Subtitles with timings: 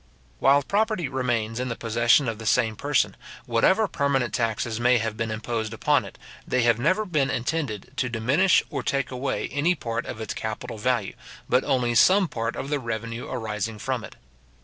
[0.39, 3.15] While property remains in the possession of the same person,
[3.45, 8.09] whatever permanent taxes may have been imposed upon it, they have never been intended to
[8.09, 11.13] diminish or take away any part of its capital value,
[11.47, 14.15] but only some part of the revenue arising from it.